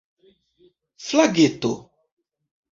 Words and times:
flageto 1.07 1.73